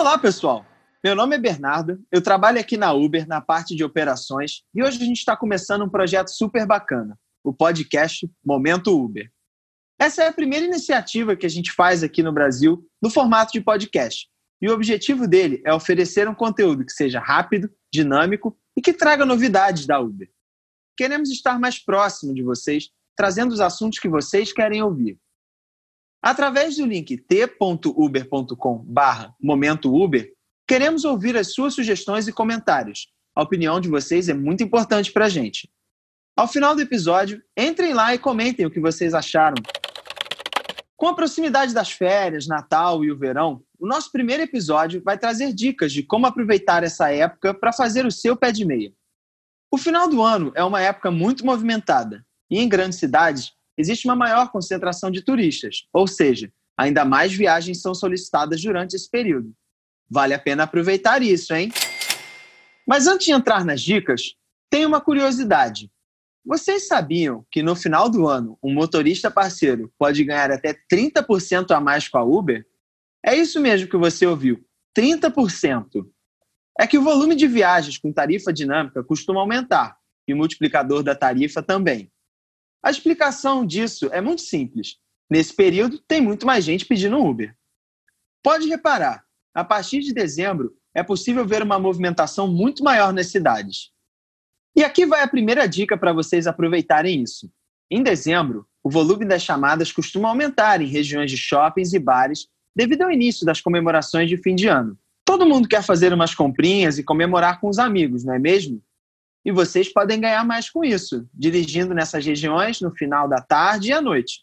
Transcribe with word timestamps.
Olá, 0.00 0.16
pessoal! 0.16 0.64
Meu 1.04 1.14
nome 1.14 1.36
é 1.36 1.38
Bernardo, 1.38 2.02
eu 2.10 2.22
trabalho 2.22 2.58
aqui 2.58 2.78
na 2.78 2.90
Uber, 2.90 3.28
na 3.28 3.38
parte 3.38 3.76
de 3.76 3.84
operações, 3.84 4.62
e 4.74 4.82
hoje 4.82 4.96
a 4.96 5.04
gente 5.04 5.18
está 5.18 5.36
começando 5.36 5.84
um 5.84 5.90
projeto 5.90 6.28
super 6.28 6.66
bacana, 6.66 7.18
o 7.44 7.52
podcast 7.52 8.26
Momento 8.42 8.98
Uber. 8.98 9.30
Essa 9.98 10.22
é 10.22 10.28
a 10.28 10.32
primeira 10.32 10.64
iniciativa 10.64 11.36
que 11.36 11.44
a 11.44 11.50
gente 11.50 11.70
faz 11.70 12.02
aqui 12.02 12.22
no 12.22 12.32
Brasil 12.32 12.82
no 13.00 13.10
formato 13.10 13.52
de 13.52 13.60
podcast, 13.60 14.26
e 14.62 14.70
o 14.70 14.72
objetivo 14.72 15.28
dele 15.28 15.60
é 15.66 15.74
oferecer 15.74 16.26
um 16.26 16.34
conteúdo 16.34 16.82
que 16.82 16.92
seja 16.92 17.20
rápido, 17.20 17.70
dinâmico 17.92 18.56
e 18.74 18.80
que 18.80 18.94
traga 18.94 19.26
novidades 19.26 19.86
da 19.86 20.00
Uber. 20.00 20.30
Queremos 20.96 21.28
estar 21.28 21.60
mais 21.60 21.78
próximo 21.78 22.32
de 22.32 22.42
vocês, 22.42 22.88
trazendo 23.14 23.52
os 23.52 23.60
assuntos 23.60 23.98
que 23.98 24.08
vocês 24.08 24.50
querem 24.50 24.82
ouvir. 24.82 25.18
Através 26.22 26.76
do 26.76 26.84
link 26.84 27.16
t.uber.com 27.16 28.78
barra 28.78 29.34
Momento 29.40 29.94
Uber, 29.94 30.30
queremos 30.68 31.04
ouvir 31.04 31.36
as 31.36 31.54
suas 31.54 31.74
sugestões 31.74 32.28
e 32.28 32.32
comentários. 32.32 33.08
A 33.34 33.42
opinião 33.42 33.80
de 33.80 33.88
vocês 33.88 34.28
é 34.28 34.34
muito 34.34 34.62
importante 34.62 35.12
para 35.12 35.26
a 35.26 35.28
gente. 35.28 35.70
Ao 36.36 36.46
final 36.46 36.74
do 36.74 36.82
episódio, 36.82 37.42
entrem 37.56 37.94
lá 37.94 38.14
e 38.14 38.18
comentem 38.18 38.66
o 38.66 38.70
que 38.70 38.80
vocês 38.80 39.14
acharam. 39.14 39.56
Com 40.94 41.08
a 41.08 41.14
proximidade 41.14 41.72
das 41.72 41.90
férias, 41.90 42.46
Natal 42.46 43.02
e 43.02 43.10
o 43.10 43.18
verão, 43.18 43.62
o 43.78 43.86
nosso 43.86 44.12
primeiro 44.12 44.42
episódio 44.42 45.02
vai 45.02 45.16
trazer 45.16 45.54
dicas 45.54 45.90
de 45.90 46.02
como 46.02 46.26
aproveitar 46.26 46.84
essa 46.84 47.10
época 47.10 47.54
para 47.54 47.72
fazer 47.72 48.04
o 48.04 48.10
seu 48.10 48.36
pé 48.36 48.52
de 48.52 48.66
meia. 48.66 48.92
O 49.70 49.78
final 49.78 50.06
do 50.06 50.20
ano 50.20 50.52
é 50.54 50.62
uma 50.62 50.82
época 50.82 51.10
muito 51.10 51.46
movimentada 51.46 52.22
e 52.50 52.58
em 52.58 52.68
grandes 52.68 52.98
cidades 52.98 53.52
existe 53.76 54.06
uma 54.06 54.16
maior 54.16 54.50
concentração 54.50 55.10
de 55.10 55.22
turistas, 55.22 55.86
ou 55.92 56.06
seja, 56.06 56.52
ainda 56.76 57.04
mais 57.04 57.32
viagens 57.32 57.80
são 57.80 57.94
solicitadas 57.94 58.60
durante 58.60 58.94
esse 58.94 59.10
período. 59.10 59.52
Vale 60.08 60.34
a 60.34 60.38
pena 60.38 60.64
aproveitar 60.64 61.22
isso, 61.22 61.54
hein? 61.54 61.70
Mas 62.86 63.06
antes 63.06 63.26
de 63.26 63.32
entrar 63.32 63.64
nas 63.64 63.80
dicas, 63.80 64.34
tem 64.68 64.84
uma 64.84 65.00
curiosidade. 65.00 65.90
Vocês 66.44 66.86
sabiam 66.86 67.44
que 67.50 67.62
no 67.62 67.76
final 67.76 68.08
do 68.08 68.26
ano 68.26 68.58
um 68.62 68.72
motorista 68.72 69.30
parceiro 69.30 69.92
pode 69.98 70.24
ganhar 70.24 70.50
até 70.50 70.74
30% 70.90 71.70
a 71.70 71.80
mais 71.80 72.08
com 72.08 72.18
a 72.18 72.24
Uber? 72.24 72.66
É 73.24 73.36
isso 73.36 73.60
mesmo 73.60 73.88
que 73.88 73.96
você 73.96 74.26
ouviu: 74.26 74.64
30%. 74.98 76.06
É 76.80 76.86
que 76.86 76.96
o 76.96 77.02
volume 77.02 77.36
de 77.36 77.46
viagens 77.46 77.98
com 77.98 78.12
tarifa 78.12 78.52
dinâmica 78.52 79.04
costuma 79.04 79.40
aumentar 79.40 79.98
e 80.26 80.32
o 80.32 80.36
multiplicador 80.36 81.02
da 81.02 81.14
tarifa 81.14 81.62
também. 81.62 82.10
A 82.82 82.90
explicação 82.90 83.64
disso 83.64 84.08
é 84.12 84.20
muito 84.20 84.42
simples. 84.42 84.96
Nesse 85.30 85.54
período, 85.54 85.98
tem 86.08 86.20
muito 86.20 86.46
mais 86.46 86.64
gente 86.64 86.84
pedindo 86.84 87.18
Uber. 87.18 87.54
Pode 88.42 88.68
reparar, 88.68 89.24
a 89.54 89.64
partir 89.64 90.00
de 90.00 90.12
dezembro 90.12 90.74
é 90.94 91.02
possível 91.02 91.46
ver 91.46 91.62
uma 91.62 91.78
movimentação 91.78 92.48
muito 92.48 92.82
maior 92.82 93.12
nas 93.12 93.28
cidades. 93.28 93.90
E 94.74 94.82
aqui 94.82 95.04
vai 95.04 95.22
a 95.22 95.28
primeira 95.28 95.66
dica 95.66 95.96
para 95.96 96.12
vocês 96.12 96.46
aproveitarem 96.46 97.22
isso. 97.22 97.50
Em 97.90 98.02
dezembro, 98.02 98.66
o 98.82 98.90
volume 98.90 99.24
das 99.24 99.42
chamadas 99.42 99.92
costuma 99.92 100.28
aumentar 100.28 100.80
em 100.80 100.86
regiões 100.86 101.30
de 101.30 101.36
shoppings 101.36 101.92
e 101.92 101.98
bares 101.98 102.48
devido 102.74 103.02
ao 103.02 103.10
início 103.10 103.44
das 103.44 103.60
comemorações 103.60 104.28
de 104.28 104.36
fim 104.36 104.54
de 104.54 104.68
ano. 104.68 104.98
Todo 105.24 105.46
mundo 105.46 105.68
quer 105.68 105.82
fazer 105.82 106.12
umas 106.12 106.34
comprinhas 106.34 106.98
e 106.98 107.04
comemorar 107.04 107.60
com 107.60 107.68
os 107.68 107.78
amigos, 107.78 108.24
não 108.24 108.34
é 108.34 108.38
mesmo? 108.38 108.82
E 109.44 109.50
vocês 109.50 109.92
podem 109.92 110.20
ganhar 110.20 110.44
mais 110.44 110.68
com 110.68 110.84
isso, 110.84 111.26
dirigindo 111.32 111.94
nessas 111.94 112.24
regiões 112.24 112.80
no 112.80 112.94
final 112.94 113.28
da 113.28 113.40
tarde 113.40 113.88
e 113.88 113.92
à 113.92 114.00
noite. 114.00 114.42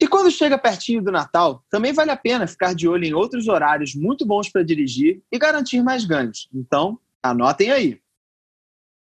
E 0.00 0.06
quando 0.06 0.30
chega 0.30 0.58
pertinho 0.58 1.02
do 1.02 1.10
Natal, 1.10 1.64
também 1.70 1.92
vale 1.92 2.10
a 2.10 2.16
pena 2.16 2.46
ficar 2.46 2.74
de 2.74 2.86
olho 2.86 3.04
em 3.04 3.14
outros 3.14 3.48
horários 3.48 3.94
muito 3.94 4.26
bons 4.26 4.50
para 4.50 4.62
dirigir 4.62 5.22
e 5.32 5.38
garantir 5.38 5.82
mais 5.82 6.04
ganhos. 6.04 6.48
Então, 6.52 6.98
anotem 7.22 7.70
aí. 7.70 8.00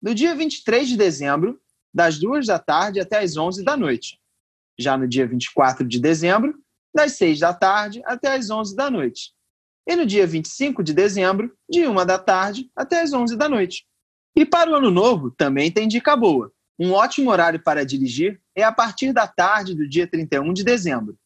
No 0.01 0.15
dia 0.15 0.33
23 0.33 0.87
de 0.87 0.95
dezembro, 0.95 1.59
das 1.93 2.17
2 2.17 2.47
da 2.47 2.57
tarde 2.57 2.99
até 2.99 3.19
as 3.19 3.35
11 3.35 3.63
da 3.63 3.75
noite. 3.75 4.19
Já 4.79 4.97
no 4.97 5.07
dia 5.07 5.27
24 5.27 5.85
de 5.85 5.99
dezembro, 5.99 6.57
das 6.95 7.13
6 7.13 7.39
da 7.39 7.53
tarde 7.53 8.01
até 8.05 8.35
as 8.35 8.49
11 8.49 8.75
da 8.75 8.89
noite. 8.89 9.33
E 9.85 9.95
no 9.95 10.05
dia 10.05 10.25
25 10.25 10.81
de 10.81 10.93
dezembro, 10.93 11.51
de 11.69 11.85
1 11.85 12.05
da 12.05 12.17
tarde 12.17 12.71
até 12.75 13.01
as 13.01 13.11
11 13.11 13.35
da 13.35 13.49
noite. 13.49 13.85
E 14.35 14.45
para 14.45 14.71
o 14.71 14.75
ano 14.75 14.91
novo, 14.91 15.31
também 15.31 15.71
tem 15.71 15.87
dica 15.87 16.15
boa. 16.15 16.51
Um 16.79 16.93
ótimo 16.93 17.29
horário 17.29 17.61
para 17.61 17.85
dirigir 17.85 18.41
é 18.55 18.63
a 18.63 18.71
partir 18.71 19.11
da 19.11 19.27
tarde 19.27 19.75
do 19.75 19.87
dia 19.87 20.07
31 20.07 20.53
de 20.53 20.63
dezembro. 20.63 21.17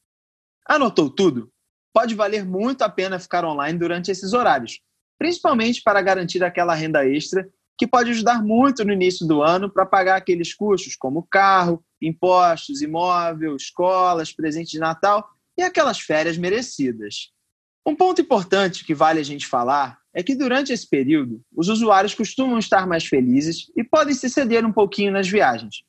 Anotou 0.68 1.10
tudo? 1.10 1.52
Pode 1.94 2.16
valer 2.16 2.44
muito 2.44 2.82
a 2.82 2.90
pena 2.90 3.20
ficar 3.20 3.46
online 3.46 3.78
durante 3.78 4.10
esses 4.10 4.34
horários, 4.34 4.80
principalmente 5.20 5.84
para 5.84 6.02
garantir 6.02 6.44
aquela 6.44 6.74
renda 6.74 7.06
extra 7.08 7.48
que 7.78 7.88
pode 7.88 8.12
ajudar 8.12 8.42
muito 8.42 8.84
no 8.84 8.94
início 8.94 9.28
do 9.28 9.44
ano 9.44 9.70
para 9.70 9.86
pagar 9.86 10.16
aqueles 10.16 10.54
custos 10.54 10.96
como 10.96 11.28
carro, 11.30 11.84
impostos, 12.02 12.82
imóvel, 12.82 13.56
escolas, 13.56 14.32
presente 14.32 14.72
de 14.72 14.80
Natal 14.80 15.28
e 15.58 15.62
aquelas 15.62 16.00
férias 16.00 16.38
merecidas. 16.38 17.32
Um 17.86 17.96
ponto 17.96 18.22
importante 18.22 18.86
que 18.86 18.96
vale 18.96 19.20
a 19.20 19.24
gente 19.24 19.46
falar 19.46 20.00
é 20.14 20.22
que 20.22 20.36
durante 20.36 20.72
esse 20.72 20.88
período, 20.88 21.42
os 21.56 21.70
usuários 21.70 22.14
costumam 22.14 22.60
estar 22.60 22.86
mais 22.86 23.06
felizes 23.06 23.72
e 23.76 23.84
podem 23.84 24.14
se 24.14 24.30
ceder 24.30 24.66
um 24.66 24.72
pouquinho 24.72 25.12
nas 25.12 25.28
viagens. 25.28 25.84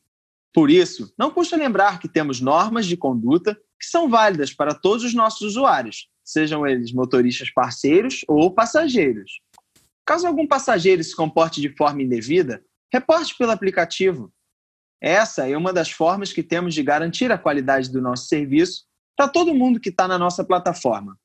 Por 0.52 0.70
isso, 0.70 1.12
não 1.18 1.30
custa 1.30 1.56
lembrar 1.56 1.98
que 1.98 2.08
temos 2.08 2.40
normas 2.40 2.86
de 2.86 2.96
conduta 2.96 3.54
que 3.78 3.86
são 3.86 4.08
válidas 4.08 4.52
para 4.52 4.74
todos 4.74 5.04
os 5.04 5.12
nossos 5.12 5.42
usuários, 5.42 6.08
sejam 6.24 6.66
eles 6.66 6.92
motoristas 6.92 7.50
parceiros 7.50 8.24
ou 8.26 8.50
passageiros. 8.50 9.40
Caso 10.06 10.26
algum 10.26 10.46
passageiro 10.46 11.02
se 11.02 11.14
comporte 11.14 11.60
de 11.60 11.68
forma 11.70 12.02
indevida, 12.02 12.64
reporte 12.92 13.36
pelo 13.36 13.50
aplicativo. 13.50 14.32
Essa 15.00 15.48
é 15.48 15.56
uma 15.56 15.72
das 15.72 15.90
formas 15.90 16.32
que 16.32 16.42
temos 16.42 16.72
de 16.72 16.82
garantir 16.82 17.30
a 17.32 17.38
qualidade 17.38 17.90
do 17.90 18.00
nosso 18.00 18.26
serviço 18.26 18.84
para 19.16 19.28
todo 19.28 19.54
mundo 19.54 19.80
que 19.80 19.88
está 19.88 20.08
na 20.08 20.18
nossa 20.18 20.44
plataforma. 20.44 21.18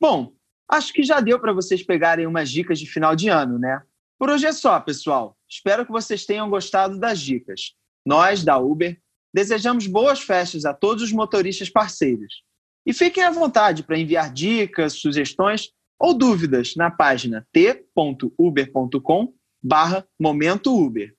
Bom, 0.00 0.34
Acho 0.68 0.92
que 0.92 1.02
já 1.02 1.20
deu 1.20 1.38
para 1.38 1.52
vocês 1.52 1.82
pegarem 1.82 2.26
umas 2.26 2.50
dicas 2.50 2.78
de 2.78 2.86
final 2.86 3.14
de 3.14 3.28
ano, 3.28 3.58
né? 3.58 3.82
Por 4.18 4.30
hoje 4.30 4.46
é 4.46 4.52
só, 4.52 4.80
pessoal. 4.80 5.36
Espero 5.48 5.84
que 5.84 5.92
vocês 5.92 6.24
tenham 6.24 6.48
gostado 6.48 6.98
das 6.98 7.20
dicas. 7.20 7.74
Nós, 8.06 8.42
da 8.44 8.58
Uber, 8.58 8.98
desejamos 9.34 9.86
boas 9.86 10.20
festas 10.20 10.64
a 10.64 10.72
todos 10.72 11.02
os 11.02 11.12
motoristas 11.12 11.68
parceiros. 11.68 12.42
E 12.86 12.92
fiquem 12.92 13.24
à 13.24 13.30
vontade 13.30 13.82
para 13.82 13.98
enviar 13.98 14.32
dicas, 14.32 14.94
sugestões 14.94 15.70
ou 15.98 16.14
dúvidas 16.14 16.74
na 16.76 16.90
página 16.90 17.46
t.uber.com 17.52 19.34
barra 19.62 20.06
Momento 20.20 20.74
Uber. 20.76 21.14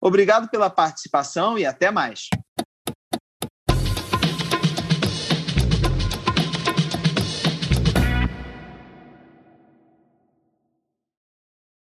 Obrigado 0.00 0.48
pela 0.48 0.70
participação 0.70 1.58
e 1.58 1.64
até 1.64 1.90
mais. 1.90 2.28